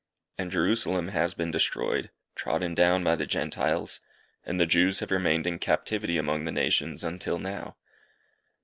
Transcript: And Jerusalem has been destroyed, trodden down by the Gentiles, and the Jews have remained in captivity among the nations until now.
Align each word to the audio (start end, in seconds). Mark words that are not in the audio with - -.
And 0.39 0.49
Jerusalem 0.51 1.09
has 1.09 1.35
been 1.35 1.51
destroyed, 1.51 2.09
trodden 2.33 2.73
down 2.73 3.03
by 3.03 3.15
the 3.15 3.27
Gentiles, 3.27 3.99
and 4.43 4.59
the 4.59 4.65
Jews 4.65 4.97
have 4.99 5.11
remained 5.11 5.45
in 5.45 5.59
captivity 5.59 6.17
among 6.17 6.45
the 6.45 6.51
nations 6.51 7.03
until 7.03 7.37
now. 7.37 7.75